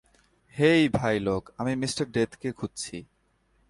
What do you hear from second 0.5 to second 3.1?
হেই, ভাইলোগ, আমি মিঃ ডেথকে খুঁজছি।